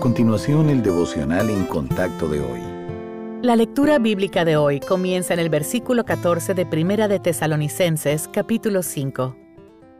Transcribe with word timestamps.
continuación, 0.00 0.70
el 0.70 0.82
devocional 0.82 1.50
en 1.50 1.66
contacto 1.66 2.26
de 2.28 2.40
hoy. 2.40 2.60
La 3.42 3.54
lectura 3.54 3.98
bíblica 3.98 4.44
de 4.44 4.56
hoy 4.56 4.80
comienza 4.80 5.34
en 5.34 5.40
el 5.40 5.50
versículo 5.50 6.04
14 6.04 6.54
de 6.54 6.66
Primera 6.66 7.06
de 7.06 7.20
Tesalonicenses, 7.20 8.26
capítulo 8.26 8.82
5. 8.82 9.36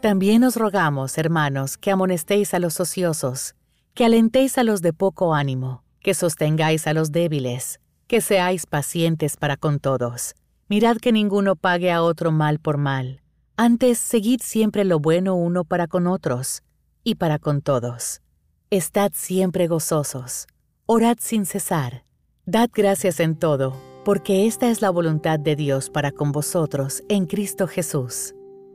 También 0.00 0.44
os 0.44 0.56
rogamos, 0.56 1.18
hermanos, 1.18 1.78
que 1.78 1.90
amonestéis 1.90 2.54
a 2.54 2.58
los 2.58 2.78
ociosos, 2.78 3.54
que 3.94 4.04
alentéis 4.04 4.58
a 4.58 4.64
los 4.64 4.82
de 4.82 4.92
poco 4.92 5.34
ánimo, 5.34 5.82
que 6.00 6.14
sostengáis 6.14 6.86
a 6.86 6.92
los 6.92 7.10
débiles, 7.10 7.80
que 8.06 8.20
seáis 8.20 8.66
pacientes 8.66 9.36
para 9.36 9.56
con 9.56 9.80
todos. 9.80 10.34
Mirad 10.68 10.98
que 10.98 11.10
ninguno 11.10 11.56
pague 11.56 11.90
a 11.90 12.02
otro 12.02 12.30
mal 12.30 12.58
por 12.58 12.76
mal. 12.76 13.22
Antes, 13.56 13.98
seguid 13.98 14.40
siempre 14.42 14.84
lo 14.84 15.00
bueno 15.00 15.34
uno 15.34 15.64
para 15.64 15.86
con 15.86 16.06
otros 16.06 16.62
y 17.02 17.14
para 17.14 17.38
con 17.38 17.62
todos 17.62 18.20
Estad 18.76 19.12
siempre 19.14 19.68
gozosos, 19.68 20.48
orad 20.84 21.16
sin 21.18 21.46
cesar, 21.46 22.04
dad 22.44 22.68
gracias 22.74 23.20
en 23.20 23.34
todo, 23.34 23.74
porque 24.04 24.46
esta 24.46 24.68
es 24.68 24.82
la 24.82 24.90
voluntad 24.90 25.40
de 25.40 25.56
Dios 25.56 25.88
para 25.88 26.12
con 26.12 26.30
vosotros 26.30 27.02
en 27.08 27.24
Cristo 27.24 27.68
Jesús. 27.68 28.34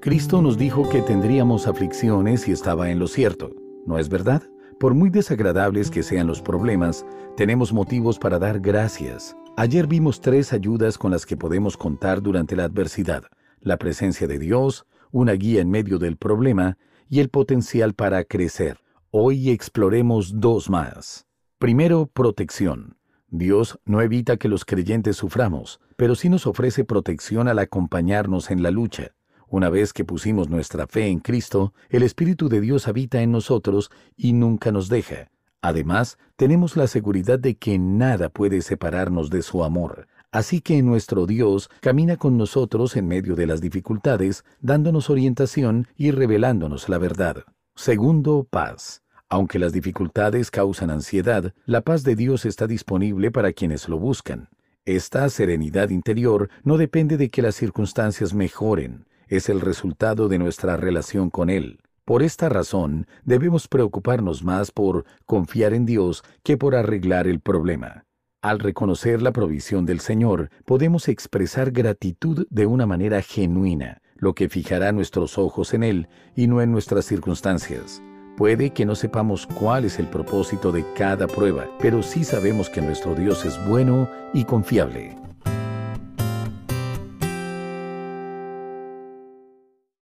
Cristo 0.00 0.40
nos 0.40 0.56
dijo 0.56 0.88
que 0.88 1.02
tendríamos 1.02 1.66
aflicciones 1.66 2.48
y 2.48 2.52
estaba 2.52 2.88
en 2.88 3.00
lo 3.00 3.06
cierto, 3.06 3.50
¿no 3.84 3.98
es 3.98 4.08
verdad? 4.08 4.42
Por 4.80 4.94
muy 4.94 5.10
desagradables 5.10 5.90
que 5.90 6.02
sean 6.02 6.26
los 6.26 6.40
problemas, 6.40 7.04
tenemos 7.36 7.70
motivos 7.70 8.18
para 8.18 8.38
dar 8.38 8.60
gracias. 8.60 9.36
Ayer 9.58 9.86
vimos 9.86 10.22
tres 10.22 10.54
ayudas 10.54 10.96
con 10.96 11.10
las 11.10 11.26
que 11.26 11.36
podemos 11.36 11.76
contar 11.76 12.22
durante 12.22 12.56
la 12.56 12.64
adversidad. 12.64 13.24
La 13.60 13.76
presencia 13.76 14.26
de 14.26 14.38
Dios, 14.38 14.86
una 15.10 15.32
guía 15.32 15.60
en 15.60 15.68
medio 15.68 15.98
del 15.98 16.16
problema 16.16 16.78
y 17.10 17.20
el 17.20 17.28
potencial 17.28 17.92
para 17.92 18.24
crecer. 18.24 18.81
Hoy 19.14 19.50
exploremos 19.50 20.40
dos 20.40 20.70
más. 20.70 21.26
Primero, 21.58 22.06
protección. 22.06 22.96
Dios 23.28 23.78
no 23.84 24.00
evita 24.00 24.38
que 24.38 24.48
los 24.48 24.64
creyentes 24.64 25.18
suframos, 25.18 25.82
pero 25.96 26.14
sí 26.14 26.30
nos 26.30 26.46
ofrece 26.46 26.86
protección 26.86 27.46
al 27.46 27.58
acompañarnos 27.58 28.50
en 28.50 28.62
la 28.62 28.70
lucha. 28.70 29.08
Una 29.48 29.68
vez 29.68 29.92
que 29.92 30.06
pusimos 30.06 30.48
nuestra 30.48 30.86
fe 30.86 31.08
en 31.08 31.20
Cristo, 31.20 31.74
el 31.90 32.04
Espíritu 32.04 32.48
de 32.48 32.62
Dios 32.62 32.88
habita 32.88 33.20
en 33.20 33.32
nosotros 33.32 33.90
y 34.16 34.32
nunca 34.32 34.72
nos 34.72 34.88
deja. 34.88 35.30
Además, 35.60 36.16
tenemos 36.36 36.78
la 36.78 36.86
seguridad 36.86 37.38
de 37.38 37.58
que 37.58 37.78
nada 37.78 38.30
puede 38.30 38.62
separarnos 38.62 39.28
de 39.28 39.42
su 39.42 39.62
amor. 39.62 40.06
Así 40.30 40.62
que 40.62 40.80
nuestro 40.80 41.26
Dios 41.26 41.68
camina 41.82 42.16
con 42.16 42.38
nosotros 42.38 42.96
en 42.96 43.08
medio 43.08 43.36
de 43.36 43.46
las 43.46 43.60
dificultades, 43.60 44.42
dándonos 44.62 45.10
orientación 45.10 45.86
y 45.98 46.12
revelándonos 46.12 46.88
la 46.88 46.96
verdad. 46.96 47.44
Segundo, 47.74 48.46
paz. 48.48 49.02
Aunque 49.28 49.58
las 49.58 49.72
dificultades 49.72 50.50
causan 50.50 50.90
ansiedad, 50.90 51.54
la 51.64 51.80
paz 51.80 52.04
de 52.04 52.14
Dios 52.14 52.44
está 52.44 52.66
disponible 52.66 53.30
para 53.30 53.52
quienes 53.52 53.88
lo 53.88 53.98
buscan. 53.98 54.50
Esta 54.84 55.28
serenidad 55.30 55.88
interior 55.88 56.50
no 56.64 56.76
depende 56.76 57.16
de 57.16 57.30
que 57.30 57.40
las 57.40 57.54
circunstancias 57.54 58.34
mejoren, 58.34 59.06
es 59.28 59.48
el 59.48 59.60
resultado 59.60 60.28
de 60.28 60.38
nuestra 60.38 60.76
relación 60.76 61.30
con 61.30 61.48
Él. 61.48 61.80
Por 62.04 62.22
esta 62.22 62.50
razón, 62.50 63.06
debemos 63.24 63.68
preocuparnos 63.68 64.44
más 64.44 64.70
por 64.70 65.04
confiar 65.24 65.72
en 65.72 65.86
Dios 65.86 66.24
que 66.42 66.58
por 66.58 66.74
arreglar 66.74 67.26
el 67.26 67.40
problema. 67.40 68.04
Al 68.42 68.58
reconocer 68.58 69.22
la 69.22 69.32
provisión 69.32 69.86
del 69.86 70.00
Señor, 70.00 70.50
podemos 70.66 71.08
expresar 71.08 71.70
gratitud 71.70 72.46
de 72.50 72.66
una 72.66 72.86
manera 72.86 73.22
genuina, 73.22 74.01
lo 74.22 74.36
que 74.36 74.48
fijará 74.48 74.92
nuestros 74.92 75.36
ojos 75.36 75.74
en 75.74 75.82
Él 75.82 76.08
y 76.36 76.46
no 76.46 76.62
en 76.62 76.70
nuestras 76.70 77.04
circunstancias. 77.04 78.00
Puede 78.36 78.70
que 78.70 78.86
no 78.86 78.94
sepamos 78.94 79.48
cuál 79.48 79.84
es 79.84 79.98
el 79.98 80.06
propósito 80.06 80.70
de 80.70 80.84
cada 80.94 81.26
prueba, 81.26 81.66
pero 81.80 82.04
sí 82.04 82.22
sabemos 82.22 82.70
que 82.70 82.80
nuestro 82.80 83.16
Dios 83.16 83.44
es 83.44 83.58
bueno 83.66 84.08
y 84.32 84.44
confiable. 84.44 85.16